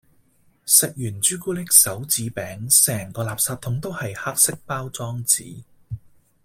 [0.65, 5.63] 食完朱古力手指餅，成個垃圾桶都係黑色包裝紙